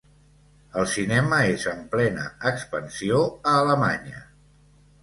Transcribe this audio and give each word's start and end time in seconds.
El 0.79 0.87
cinema 0.93 1.39
és 1.57 1.67
en 1.75 1.85
plena 1.93 2.27
expansió 2.53 3.25
a 3.35 3.57
Alemanya. 3.61 4.29